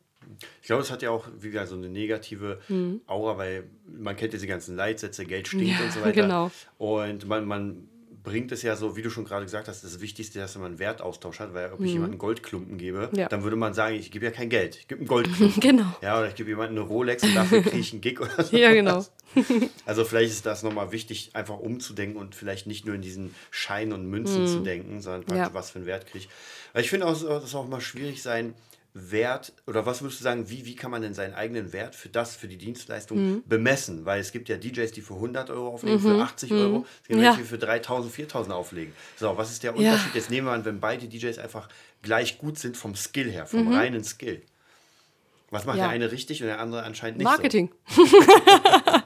Ich 0.62 0.68
glaube, 0.68 0.82
es 0.82 0.90
hat 0.90 1.02
ja 1.02 1.10
auch 1.10 1.28
wie 1.38 1.50
gesagt, 1.50 1.68
so 1.68 1.76
eine 1.76 1.88
negative 1.88 2.60
Aura, 3.06 3.36
weil 3.36 3.64
man 3.86 4.16
kennt 4.16 4.32
diese 4.32 4.46
ganzen 4.46 4.74
Leitsätze, 4.74 5.24
Geld 5.24 5.48
stinkt 5.48 5.78
Ja, 5.78 5.84
und 5.84 5.92
so 5.92 6.00
weiter. 6.00 6.12
genau. 6.22 6.50
Und 6.78 7.26
man, 7.26 7.44
man 7.44 7.88
bringt 8.22 8.52
es 8.52 8.62
ja 8.62 8.76
so, 8.76 8.96
wie 8.96 9.02
du 9.02 9.10
schon 9.10 9.24
gerade 9.24 9.44
gesagt 9.44 9.68
hast, 9.68 9.82
das 9.82 10.00
Wichtigste, 10.00 10.38
dass 10.38 10.54
man 10.56 10.66
einen 10.66 10.78
Wertaustausch 10.78 11.40
hat, 11.40 11.54
weil 11.54 11.72
ob 11.72 11.80
ich 11.80 11.88
jemanden 11.92 12.12
einen 12.12 12.18
Goldklumpen 12.18 12.76
gebe, 12.78 13.08
Ja. 13.12 13.28
dann 13.28 13.42
würde 13.42 13.56
man 13.56 13.72
sagen, 13.74 13.94
ich 13.96 14.10
gebe 14.10 14.24
ja 14.26 14.30
kein 14.30 14.48
Geld, 14.50 14.76
ich 14.76 14.88
gebe 14.88 15.00
einen 15.00 15.08
Goldklumpen. 15.08 15.60
Genau. 15.60 15.86
Ja, 16.02 16.18
oder 16.18 16.28
ich 16.28 16.34
gebe 16.34 16.50
jemanden 16.50 16.76
eine 16.78 16.86
Rolex 16.86 17.22
und 17.22 17.34
dafür 17.34 17.62
kriege 17.62 17.78
ich 17.78 17.92
einen 17.92 18.00
Gig 18.00 18.20
oder 18.20 18.42
so. 18.44 18.56
Ja, 18.56 18.72
genau. 18.72 19.04
Also 19.86 20.04
vielleicht 20.04 20.32
ist 20.32 20.44
das 20.44 20.62
nochmal 20.64 20.90
wichtig, 20.90 21.30
einfach 21.34 21.58
umzudenken 21.58 22.18
und 22.20 22.34
vielleicht 22.34 22.66
nicht 22.66 22.84
nur 22.84 22.96
in 22.96 23.00
diesen 23.02 23.32
Scheinen 23.52 23.92
und 23.92 24.06
Münzen 24.06 24.46
zu 24.48 24.60
denken, 24.60 25.00
sondern 25.00 25.36
Ja. 25.38 25.54
was 25.54 25.70
für 25.70 25.78
einen 25.78 25.86
Wert 25.86 26.06
kriege 26.06 26.24
ich. 26.24 26.28
Weil 26.72 26.82
ich 26.82 26.90
finde 26.90 27.06
auch, 27.06 27.12
das 27.12 27.44
ist 27.44 27.54
auch 27.54 27.68
mal 27.68 27.80
schwierig 27.80 28.22
sein, 28.22 28.54
Wert, 28.92 29.52
oder 29.68 29.86
was 29.86 30.02
würdest 30.02 30.18
du 30.20 30.24
sagen, 30.24 30.50
wie, 30.50 30.66
wie 30.66 30.74
kann 30.74 30.90
man 30.90 31.00
denn 31.00 31.14
seinen 31.14 31.34
eigenen 31.34 31.72
Wert 31.72 31.94
für 31.94 32.08
das, 32.08 32.34
für 32.34 32.48
die 32.48 32.56
Dienstleistung 32.58 33.42
bemessen? 33.46 34.04
Weil 34.04 34.20
es 34.20 34.32
gibt 34.32 34.48
ja 34.48 34.56
DJs, 34.56 34.90
die 34.90 35.00
für 35.00 35.14
100 35.14 35.48
Euro 35.50 35.68
auflegen, 35.68 36.00
für 36.00 36.20
80 36.20 36.52
Euro, 36.52 36.84
es 37.02 37.08
gibt 37.08 37.20
Ja. 37.20 37.26
welche, 37.28 37.42
die 37.42 37.46
für 37.46 37.58
3000, 37.58 38.12
4000 38.12 38.52
auflegen. 38.54 38.92
So, 39.16 39.36
was 39.36 39.52
ist 39.52 39.62
der 39.62 39.70
Ja. 39.76 39.92
Unterschied? 39.92 40.14
Jetzt 40.14 40.30
nehmen 40.30 40.48
wir 40.48 40.52
an, 40.52 40.64
wenn 40.64 40.80
beide 40.80 41.06
DJs 41.06 41.38
einfach 41.38 41.68
gleich 42.02 42.38
gut 42.38 42.58
sind 42.58 42.76
vom 42.76 42.96
Skill 42.96 43.30
her, 43.30 43.46
vom 43.46 43.68
reinen 43.72 44.02
Skill. 44.02 44.42
Was 45.52 45.66
macht 45.66 45.78
Ja. 45.78 45.84
der 45.84 45.90
eine 45.90 46.10
richtig 46.12 46.42
und 46.42 46.48
der 46.48 46.60
andere 46.60 46.82
anscheinend 46.82 47.18
nicht 47.18 47.24
Marketing. 47.24 47.70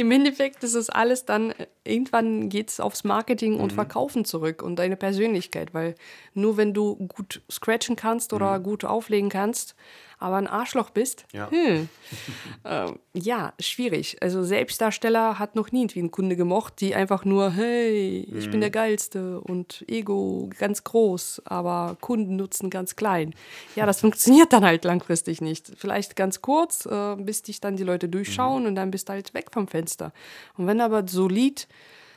Im 0.00 0.10
Endeffekt 0.12 0.64
ist 0.64 0.72
es 0.72 0.88
alles 0.88 1.26
dann, 1.26 1.50
äh, 1.50 1.66
irgendwann 1.84 2.48
geht 2.48 2.70
es 2.70 2.80
aufs 2.80 3.04
Marketing 3.04 3.60
und 3.60 3.74
Verkaufen 3.74 4.24
zurück 4.24 4.62
und 4.62 4.76
deine 4.76 4.96
Persönlichkeit, 4.96 5.74
weil 5.74 5.94
nur 6.32 6.56
wenn 6.56 6.72
du 6.72 6.96
gut 6.96 7.42
scratchen 7.50 7.96
kannst 7.96 8.32
oder 8.32 8.60
gut 8.60 8.86
auflegen 8.86 9.28
kannst, 9.28 9.76
aber 10.20 10.36
ein 10.36 10.46
Arschloch 10.46 10.90
bist, 10.90 11.24
Ja. 11.32 11.50
hm, 11.50 11.88
ähm, 12.64 12.98
ja, 13.14 13.52
schwierig. 13.58 14.18
Also 14.20 14.42
Selbstdarsteller 14.44 15.38
hat 15.38 15.56
noch 15.56 15.72
nie 15.72 15.80
irgendwie 15.82 16.00
einen 16.00 16.10
Kunde 16.10 16.36
gemocht, 16.36 16.80
die 16.80 16.94
einfach 16.94 17.24
nur, 17.24 17.50
hey, 17.50 18.28
ich 18.36 18.50
bin 18.50 18.60
der 18.60 18.70
Geilste 18.70 19.40
und 19.40 19.84
Ego 19.88 20.48
ganz 20.58 20.84
groß, 20.84 21.42
aber 21.46 21.96
Kundennutzen 22.00 22.70
ganz 22.70 22.96
klein. 22.96 23.34
Ja, 23.76 23.86
das 23.86 24.00
funktioniert 24.00 24.52
dann 24.52 24.64
halt 24.64 24.84
langfristig 24.84 25.40
nicht. 25.40 25.72
Vielleicht 25.76 26.16
ganz 26.16 26.42
kurz, 26.42 26.86
äh, 26.86 27.16
bis 27.16 27.42
dich 27.42 27.60
dann 27.60 27.76
die 27.76 27.82
Leute 27.84 28.08
durchschauen 28.08 28.66
und 28.66 28.74
dann 28.74 28.90
bist 28.90 29.08
du 29.08 29.14
halt 29.14 29.32
weg 29.34 29.46
vom 29.52 29.66
Fenster. 29.68 30.12
Und 30.56 30.66
wenn 30.66 30.78
du 30.78 30.84
aber 30.84 31.04
solid, 31.08 31.66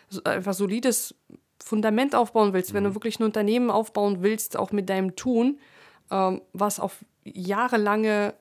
so- 0.09 0.23
einfach 0.25 0.53
solides 0.53 1.15
Fundament 1.63 2.13
aufbauen 2.13 2.51
willst, 2.51 2.73
wenn 2.73 2.83
du 2.83 2.93
wirklich 2.93 3.19
ein 3.19 3.23
Unternehmen 3.23 3.69
aufbauen 3.71 4.17
willst, 4.21 4.57
auch 4.57 4.73
mit 4.73 4.89
deinem 4.89 5.15
Tun, 5.15 5.59
ähm, 6.13 6.41
was 6.53 6.79
auf 6.79 7.03
jahrelange, 7.23 8.35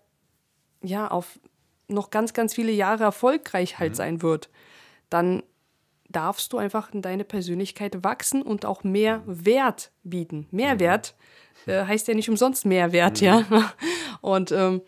ja, 0.83 1.09
auf 1.09 1.41
noch 1.88 2.11
ganz, 2.11 2.33
ganz 2.35 2.55
viele 2.55 2.73
Jahre 2.73 3.05
erfolgreich 3.05 3.79
halt 3.79 3.97
sein 3.97 4.23
wird, 4.23 4.50
dann 5.11 5.43
darfst 6.09 6.52
du 6.52 6.59
einfach 6.59 6.93
in 6.93 7.02
deine 7.02 7.25
Persönlichkeit 7.25 8.05
wachsen 8.05 8.43
und 8.43 8.67
auch 8.67 8.85
mehr 8.85 9.23
Wert 9.26 9.91
bieten. 10.02 10.47
Mehrwert 10.50 11.14
äh, 11.67 11.85
heißt 11.85 12.09
ja 12.09 12.14
nicht 12.14 12.29
umsonst 12.29 12.67
Mehrwert, 12.67 13.21
ja. 13.21 13.45
Und 14.21 14.52
ähm, 14.52 14.83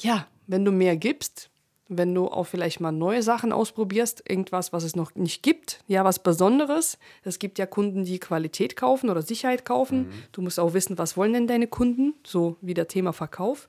ja, 0.00 0.26
wenn 0.46 0.64
du 0.64 0.72
mehr 0.72 0.96
gibst, 0.96 1.50
wenn 1.88 2.14
du 2.14 2.28
auch 2.28 2.44
vielleicht 2.44 2.80
mal 2.80 2.92
neue 2.92 3.22
Sachen 3.22 3.52
ausprobierst, 3.52 4.22
irgendwas, 4.28 4.72
was 4.72 4.84
es 4.84 4.94
noch 4.94 5.14
nicht 5.14 5.42
gibt, 5.42 5.82
ja, 5.86 6.04
was 6.04 6.18
Besonderes. 6.18 6.98
Es 7.24 7.38
gibt 7.38 7.58
ja 7.58 7.66
Kunden, 7.66 8.04
die 8.04 8.18
Qualität 8.18 8.76
kaufen 8.76 9.08
oder 9.08 9.22
Sicherheit 9.22 9.64
kaufen. 9.64 10.08
Du 10.32 10.42
musst 10.42 10.60
auch 10.60 10.74
wissen, 10.74 10.98
was 10.98 11.16
wollen 11.16 11.32
denn 11.32 11.46
deine 11.46 11.66
Kunden, 11.66 12.14
so 12.24 12.56
wie 12.60 12.74
der 12.74 12.88
Thema 12.88 13.12
Verkauf. 13.12 13.68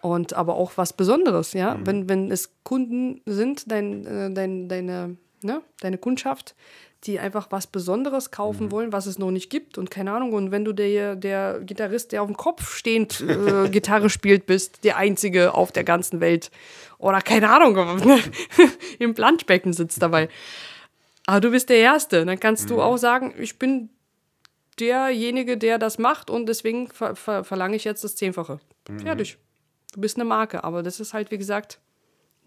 Und 0.00 0.34
aber 0.34 0.54
auch 0.54 0.72
was 0.76 0.92
Besonderes, 0.92 1.54
ja. 1.54 1.78
Wenn, 1.84 2.08
wenn 2.08 2.30
es 2.30 2.50
Kunden 2.62 3.20
sind, 3.26 3.70
dein, 3.70 4.06
äh, 4.06 4.30
dein, 4.32 4.68
deine, 4.68 5.16
ne, 5.42 5.62
deine 5.80 5.98
Kundschaft, 5.98 6.54
die 7.04 7.20
einfach 7.20 7.46
was 7.50 7.66
Besonderes 7.66 8.30
kaufen 8.30 8.72
wollen, 8.72 8.92
was 8.92 9.06
es 9.06 9.18
noch 9.18 9.30
nicht 9.30 9.50
gibt 9.50 9.78
und 9.78 9.90
keine 9.90 10.12
Ahnung. 10.12 10.32
Und 10.32 10.50
wenn 10.50 10.64
du 10.64 10.72
der, 10.72 11.14
der 11.14 11.60
Gitarrist, 11.60 12.12
der 12.12 12.22
auf 12.22 12.28
dem 12.28 12.36
Kopf 12.36 12.74
stehend 12.74 13.20
äh, 13.20 13.68
Gitarre 13.70 14.10
spielt, 14.10 14.46
bist, 14.46 14.82
der 14.84 14.96
Einzige 14.96 15.54
auf 15.54 15.70
der 15.70 15.84
ganzen 15.84 16.20
Welt 16.20 16.50
oder 16.98 17.20
keine 17.20 17.50
Ahnung, 17.50 17.76
im 18.98 19.14
Planschbecken 19.14 19.72
sitzt 19.72 20.02
dabei. 20.02 20.28
Aber 21.26 21.40
du 21.40 21.50
bist 21.50 21.68
der 21.68 21.78
Erste, 21.78 22.24
dann 22.24 22.40
kannst 22.40 22.70
du 22.70 22.82
auch 22.82 22.96
sagen, 22.96 23.34
ich 23.38 23.58
bin 23.58 23.90
derjenige, 24.80 25.56
der 25.56 25.78
das 25.78 25.98
macht 25.98 26.30
und 26.30 26.46
deswegen 26.46 26.88
ver 26.88 27.14
ver 27.14 27.44
verlange 27.44 27.76
ich 27.76 27.84
jetzt 27.84 28.02
das 28.02 28.16
Zehnfache. 28.16 28.60
Fertig. 29.02 29.36
Du 29.92 30.00
bist 30.00 30.16
eine 30.16 30.24
Marke, 30.24 30.64
aber 30.64 30.82
das 30.82 31.00
ist 31.00 31.14
halt, 31.14 31.30
wie 31.30 31.38
gesagt, 31.38 31.80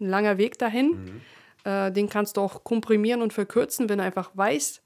ein 0.00 0.08
langer 0.08 0.38
Weg 0.38 0.58
dahin. 0.58 1.22
Äh, 1.64 1.92
den 1.92 2.08
kannst 2.08 2.36
du 2.36 2.40
auch 2.40 2.64
komprimieren 2.64 3.22
und 3.22 3.32
verkürzen, 3.32 3.88
wenn 3.88 3.98
du 3.98 4.04
einfach 4.04 4.30
weißt, 4.34 4.82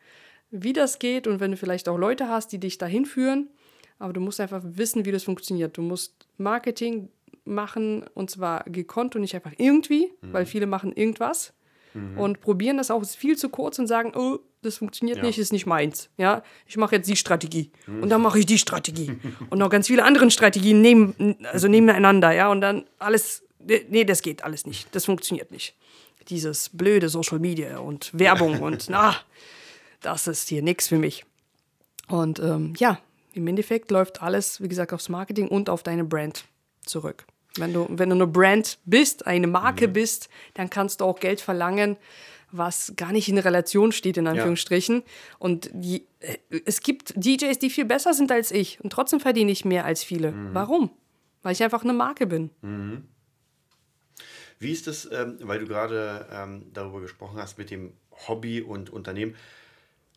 wie 0.50 0.73
das 0.73 0.99
geht 0.99 1.26
und 1.26 1.40
wenn 1.40 1.50
du 1.50 1.56
vielleicht 1.56 1.88
auch 1.88 1.97
Leute 1.99 2.28
hast, 2.28 2.52
die 2.52 2.59
dich 2.59 2.78
dahin 2.78 3.04
führen. 3.06 3.49
Aber 3.99 4.12
du 4.12 4.21
musst 4.21 4.40
einfach 4.40 4.62
wissen, 4.62 5.04
wie 5.04 5.12
das 5.12 5.25
funktioniert. 5.25 5.76
Du 5.76 5.83
musst 5.83 6.26
Marketing 6.37 7.09
machen 7.45 8.04
und 8.14 8.30
zwar 8.30 8.64
gekonnt 8.64 9.14
und 9.14 9.23
nicht 9.23 9.35
einfach 9.35 9.52
irgendwie, 9.56 10.12
weil 10.21 10.47
viele 10.47 10.66
machen 10.66 10.92
irgendwas 10.92 11.54
und 12.16 12.40
probieren 12.40 12.76
das 12.76 12.90
auch 12.90 13.00
ist 13.00 13.16
viel 13.16 13.37
zu 13.38 13.49
kurz 13.49 13.78
und 13.78 13.87
sagen, 13.87 14.12
oh, 14.14 14.38
das 14.62 14.78
funktioniert 14.78 15.18
Ja. 15.18 15.25
nicht, 15.25 15.38
ist 15.38 15.52
nicht 15.52 15.64
meins. 15.66 16.11
Ja, 16.18 16.42
ich 16.66 16.76
mache 16.76 16.97
jetzt 16.97 17.09
die 17.09 17.16
Strategie 17.16 17.71
und 17.87 18.11
dann 18.11 18.21
mache 18.21 18.38
ich 18.38 18.47
die 18.47 18.59
Strategie 18.59 19.12
und 19.50 19.59
noch 19.59 19.71
ganz 19.71 19.87
viele 19.87 20.04
andere 20.04 20.30
Strategien 20.30 20.80
neben, 20.83 21.37
also 21.45 21.68
nebeneinander, 21.68 22.33
ja, 22.33 22.50
und 22.50 22.61
dann 22.61 22.85
alles, 22.99 23.45
nee, 23.61 24.04
das 24.04 24.23
geht 24.23 24.45
alles 24.45 24.66
nicht, 24.66 24.95
das 24.95 25.04
funktioniert 25.06 25.50
nicht. 25.52 25.75
Dieses 26.28 26.71
blöde 26.71 27.09
Social 27.09 27.38
Media 27.38 27.78
und 27.78 28.11
Werbung 28.18 28.61
und 28.62 28.88
na, 28.88 29.16
das 30.00 30.26
ist 30.26 30.49
hier 30.49 30.62
nichts 30.62 30.88
für 30.88 30.99
mich. 30.99 31.25
Und 32.09 32.38
ähm, 32.38 32.75
ja, 32.78 32.99
im 33.33 33.47
Endeffekt 33.47 33.90
läuft 33.90 34.23
alles, 34.23 34.61
wie 34.62 34.68
gesagt, 34.68 34.92
aufs 34.92 35.09
Marketing 35.09 35.49
und 35.49 35.68
auf 35.68 35.83
deine 35.83 36.04
Brand 36.04 36.45
zurück. 36.85 37.26
Wenn 37.56 37.73
du, 37.73 37.87
wenn 37.90 38.11
du 38.11 38.14
eine 38.14 38.26
Brand 38.26 38.78
bist, 38.85 39.26
eine 39.26 39.47
Marke 39.47 39.88
bist, 39.88 40.28
dann 40.54 40.71
kannst 40.71 41.00
du 41.00 41.04
auch 41.04 41.21
Geld 41.21 41.40
verlangen, 41.40 41.97
was 42.52 42.92
gar 42.97 43.12
nicht 43.12 43.28
in 43.28 43.38
Relation 43.38 43.92
steht, 43.92 44.16
in 44.16 44.26
Anführungsstrichen. 44.26 45.02
Und 45.38 45.71
die, 45.73 46.06
äh, 46.21 46.37
es 46.64 46.80
gibt 46.80 47.14
DJs, 47.16 47.59
die 47.59 47.71
viel 47.71 47.85
besser 47.85 48.14
sind 48.14 48.30
als 48.30 48.50
ich 48.50 48.80
und 48.83 48.90
trotzdem 48.92 49.21
verdiene 49.21 49.50
ich 49.50 49.64
mehr 49.64 49.85
als 49.85 50.04
viele. 50.04 50.33
Warum? 50.52 50.90
Weil 51.42 51.52
ich 51.52 51.62
einfach 51.62 51.83
eine 51.83 51.92
Marke 51.92 52.26
bin. 52.26 52.50
Wie 54.58 54.72
ist 54.72 54.86
es, 54.86 55.10
ähm, 55.10 55.38
weil 55.40 55.58
du 55.58 55.66
gerade 55.66 56.26
ähm, 56.30 56.70
darüber 56.72 57.00
gesprochen 57.00 57.38
hast 57.38 57.58
mit 57.58 57.70
dem 57.70 57.92
Hobby 58.28 58.62
und 58.62 58.90
Unternehmen, 58.90 59.34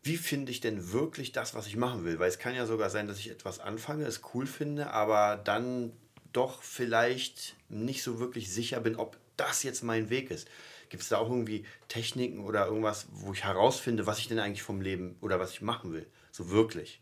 wie 0.04 0.18
finde 0.18 0.52
ich 0.52 0.62
denn 0.62 0.94
wirklich 0.94 1.34
das, 1.34 1.54
was 1.56 1.68
ich 1.68 1.76
machen 1.76 2.06
will? 2.06 2.20
Weil 2.20 2.30
es 2.30 2.40
kann 2.40 2.56
ja 2.56 2.66
sogar 2.66 2.90
sein, 2.90 3.08
dass 3.08 3.20
ich 3.20 3.30
etwas 3.30 3.60
anfange, 3.60 4.06
es 4.06 4.22
cool 4.34 4.48
finde, 4.48 4.92
aber 4.92 5.36
dann 5.36 5.92
doch 6.32 6.64
vielleicht 6.64 7.56
nicht 7.68 8.04
so 8.04 8.20
wirklich 8.20 8.52
sicher 8.52 8.80
bin, 8.80 8.96
ob 8.96 9.18
das 9.36 9.64
jetzt 9.64 9.84
mein 9.84 10.10
Weg 10.10 10.32
ist. 10.32 10.48
Gibt 10.90 11.04
es 11.04 11.10
da 11.10 11.18
auch 11.18 11.30
irgendwie 11.30 11.66
Techniken 11.88 12.44
oder 12.46 12.66
irgendwas, 12.66 13.08
wo 13.12 13.34
ich 13.34 13.44
herausfinde, 13.44 14.08
was 14.08 14.20
ich 14.20 14.28
denn 14.28 14.40
eigentlich 14.40 14.64
vom 14.64 14.82
Leben 14.82 15.18
oder 15.22 15.40
was 15.40 15.52
ich 15.52 15.62
machen 15.62 15.94
will? 15.94 16.08
So 16.32 16.50
wirklich. 16.50 17.02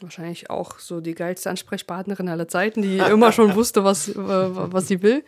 Wahrscheinlich 0.00 0.48
auch 0.50 0.78
so 0.78 1.00
die 1.00 1.14
geilste 1.14 1.50
Ansprechpartnerin 1.50 2.28
aller 2.28 2.48
Zeiten, 2.48 2.82
die 2.82 2.98
immer 3.10 3.32
schon 3.32 3.54
wusste, 3.54 3.84
was, 3.84 4.08
äh, 4.08 4.14
was 4.16 4.88
sie 4.88 5.02
will. 5.02 5.24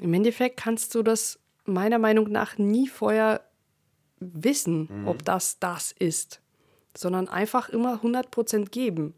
Im 0.00 0.12
Endeffekt 0.12 0.58
kannst 0.58 0.94
du 0.94 1.02
das 1.02 1.38
meiner 1.64 1.98
Meinung 1.98 2.30
nach 2.30 2.58
nie 2.58 2.88
vorher 2.88 3.40
wissen, 4.20 4.88
ob 5.06 5.24
das 5.24 5.58
das 5.58 5.92
ist, 5.92 6.40
sondern 6.96 7.28
einfach 7.28 7.68
immer 7.68 8.00
100% 8.02 8.70
geben. 8.70 9.14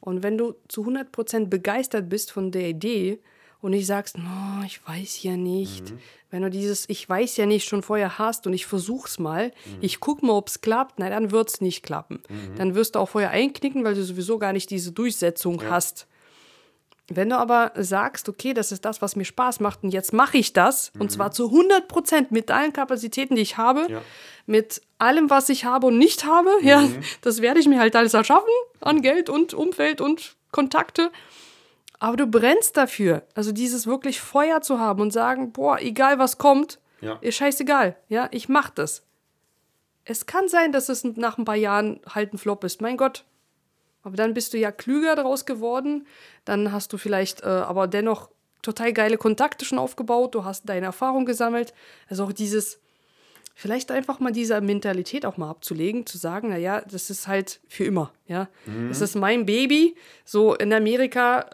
Und 0.00 0.22
wenn 0.22 0.38
du 0.38 0.54
zu 0.68 0.84
100% 0.86 1.46
begeistert 1.46 2.08
bist 2.08 2.32
von 2.32 2.50
der 2.50 2.68
Idee 2.68 3.20
und 3.60 3.72
nicht 3.72 3.86
sagst, 3.86 4.16
no, 4.18 4.62
ich 4.64 4.80
weiß 4.86 5.22
ja 5.22 5.36
nicht, 5.36 5.92
wenn 6.30 6.42
du 6.42 6.50
dieses 6.50 6.88
Ich 6.88 7.08
weiß 7.08 7.36
ja 7.36 7.46
nicht 7.46 7.68
schon 7.68 7.82
vorher 7.82 8.18
hast 8.18 8.46
und 8.46 8.52
ich 8.52 8.66
versuch's 8.66 9.18
mal, 9.18 9.52
ich 9.80 10.00
guck 10.00 10.22
mal, 10.22 10.32
ob's 10.32 10.60
klappt, 10.60 10.94
na 10.98 11.10
dann 11.10 11.30
wird's 11.30 11.60
nicht 11.60 11.82
klappen. 11.82 12.22
Dann 12.56 12.74
wirst 12.74 12.94
du 12.94 12.98
auch 13.00 13.08
vorher 13.10 13.30
einknicken, 13.30 13.84
weil 13.84 13.94
du 13.94 14.02
sowieso 14.04 14.38
gar 14.38 14.52
nicht 14.52 14.70
diese 14.70 14.92
Durchsetzung 14.92 15.62
hast. 15.68 16.06
Wenn 17.12 17.28
du 17.28 17.36
aber 17.36 17.72
sagst, 17.74 18.28
okay, 18.28 18.54
das 18.54 18.70
ist 18.70 18.84
das, 18.84 19.02
was 19.02 19.16
mir 19.16 19.24
Spaß 19.24 19.58
macht 19.58 19.82
und 19.82 19.90
jetzt 19.90 20.12
mache 20.12 20.38
ich 20.38 20.52
das 20.52 20.92
und 20.96 21.10
zwar 21.10 21.32
zu 21.32 21.46
100 21.46 21.88
Prozent 21.88 22.30
mit 22.30 22.52
allen 22.52 22.72
Kapazitäten, 22.72 23.34
die 23.34 23.42
ich 23.42 23.56
habe, 23.56 23.86
Ja. 23.90 24.00
mit 24.46 24.80
allem, 24.98 25.28
was 25.28 25.48
ich 25.48 25.64
habe 25.64 25.88
und 25.88 25.98
nicht 25.98 26.24
habe, 26.24 26.50
ja, 26.62 26.88
das 27.22 27.42
werde 27.42 27.58
ich 27.58 27.66
mir 27.66 27.80
halt 27.80 27.96
alles 27.96 28.14
erschaffen 28.14 28.48
an 28.80 29.02
Geld 29.02 29.28
und 29.28 29.54
Umfeld 29.54 30.00
und 30.00 30.36
Kontakte. 30.52 31.10
Aber 32.00 32.16
du 32.16 32.26
brennst 32.26 32.76
dafür, 32.76 33.22
also 33.34 33.52
dieses 33.52 33.86
wirklich 33.86 34.20
Feuer 34.20 34.60
zu 34.62 34.80
haben 34.80 35.00
und 35.00 35.12
sagen, 35.12 35.52
boah, 35.52 35.78
egal 35.78 36.18
was 36.18 36.38
kommt, 36.38 36.80
Ja. 37.00 37.18
ist 37.20 37.36
scheißegal, 37.36 37.94
ja, 38.08 38.28
ich 38.32 38.48
mach 38.48 38.70
das. 38.70 39.04
Es 40.04 40.26
kann 40.26 40.48
sein, 40.48 40.72
dass 40.72 40.88
es 40.88 41.04
nach 41.04 41.38
ein 41.38 41.44
paar 41.44 41.56
Jahren 41.56 42.00
halt 42.08 42.32
ein 42.34 42.38
Flop 42.38 42.64
ist, 42.64 42.80
mein 42.80 42.96
Gott, 42.96 43.24
aber 44.02 44.16
dann 44.16 44.32
bist 44.34 44.52
du 44.54 44.58
ja 44.58 44.72
klüger 44.72 45.14
daraus 45.14 45.44
geworden. 45.44 46.06
Dann 46.46 46.72
hast 46.72 46.92
du 46.92 46.96
vielleicht 46.98 47.42
äh, 47.42 47.46
aber 47.46 47.86
dennoch 47.86 48.30
total 48.62 48.94
geile 48.94 49.18
Kontakte 49.18 49.66
schon 49.66 49.78
aufgebaut. 49.78 50.34
Du 50.34 50.44
hast 50.44 50.66
deine 50.70 50.86
Erfahrung 50.86 51.26
gesammelt. 51.26 51.74
Also 52.08 52.24
auch 52.24 52.32
dieses, 52.32 52.80
vielleicht 53.54 53.90
einfach 53.90 54.18
mal 54.18 54.32
diese 54.32 54.58
Mentalität 54.62 55.26
auch 55.26 55.36
mal 55.36 55.50
abzulegen, 55.50 56.06
zu 56.06 56.16
sagen, 56.16 56.48
naja, 56.48 56.80
das 56.90 57.10
ist 57.10 57.28
halt 57.28 57.60
für 57.68 57.84
immer. 57.84 58.10
Ja, 58.26 58.48
das 58.88 59.02
ist 59.02 59.16
mein 59.16 59.44
Baby. 59.44 59.94
So 60.24 60.54
in 60.54 60.72
Amerika 60.72 61.44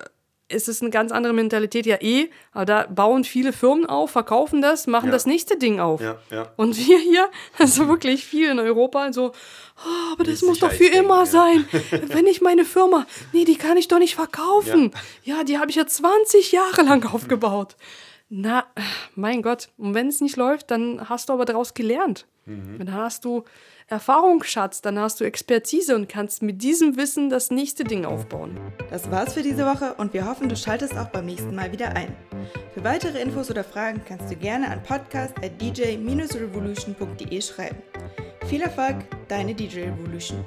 ist 0.48 0.68
es 0.68 0.80
eine 0.80 0.90
ganz 0.90 1.12
andere 1.12 1.32
Mentalität 1.32 1.86
ja 1.86 1.96
eh, 2.00 2.30
aber 2.52 2.64
da 2.64 2.86
bauen 2.86 3.24
viele 3.24 3.52
Firmen 3.52 3.86
auf, 3.86 4.10
verkaufen 4.12 4.62
das, 4.62 4.86
machen 4.86 5.06
Ja. 5.06 5.12
das 5.12 5.26
nächste 5.26 5.58
Ding 5.58 5.80
auf. 5.80 6.00
Ja, 6.00 6.18
ja. 6.30 6.52
Und 6.56 6.76
wir 6.76 6.98
hier, 6.98 7.28
also 7.58 7.88
wirklich 7.88 8.24
viel 8.24 8.50
in 8.50 8.58
Europa, 8.58 9.12
so, 9.12 9.32
oh, 9.32 10.12
aber 10.12 10.24
das 10.24 10.42
muss 10.42 10.60
doch 10.60 10.70
für 10.70 10.86
immer 10.86 11.20
ja. 11.20 11.26
sein. 11.26 11.68
Wenn 11.90 12.26
ich 12.26 12.40
meine 12.40 12.64
Firma, 12.64 13.06
nee, 13.32 13.44
die 13.44 13.56
kann 13.56 13.76
ich 13.76 13.88
doch 13.88 13.98
nicht 13.98 14.14
verkaufen. 14.14 14.92
Ja, 15.24 15.42
die 15.44 15.58
habe 15.58 15.70
ich 15.70 15.76
ja 15.76 15.86
20 15.86 16.52
Jahre 16.52 16.82
lang 16.82 17.04
aufgebaut. 17.12 17.76
Na, 18.28 18.66
mein 19.14 19.42
Gott, 19.42 19.68
und 19.76 19.94
wenn 19.94 20.08
es 20.08 20.20
nicht 20.20 20.36
läuft, 20.36 20.70
dann 20.70 21.08
hast 21.08 21.28
du 21.28 21.32
aber 21.32 21.44
daraus 21.44 21.74
gelernt. 21.74 22.26
Dann 22.46 22.94
hast 22.94 23.24
du 23.24 23.42
Erfahrungsschatz, 23.88 24.80
dann 24.80 25.00
hast 25.00 25.20
du 25.20 25.24
Expertise 25.24 25.96
und 25.96 26.08
kannst 26.08 26.42
mit 26.42 26.62
diesem 26.62 26.96
Wissen 26.96 27.28
das 27.28 27.50
nächste 27.50 27.82
Ding 27.82 28.04
aufbauen. 28.04 28.56
Das 28.90 29.10
war's 29.10 29.34
für 29.34 29.42
diese 29.42 29.66
Woche 29.66 29.94
und 29.94 30.12
wir 30.12 30.26
hoffen, 30.26 30.48
du 30.48 30.54
schaltest 30.56 30.96
auch 30.96 31.08
beim 31.08 31.26
nächsten 31.26 31.56
Mal 31.56 31.72
wieder 31.72 31.96
ein. 31.96 32.14
Für 32.72 32.84
weitere 32.84 33.20
Infos 33.20 33.50
oder 33.50 33.64
Fragen 33.64 34.00
kannst 34.06 34.30
du 34.30 34.36
gerne 34.36 34.70
an 34.70 34.80
podcast.dj-revolution.de 34.82 37.42
schreiben. 37.42 37.82
Viel 38.46 38.62
Erfolg, 38.62 38.96
deine 39.28 39.54
DJ 39.54 39.80
Revolution. 39.80 40.44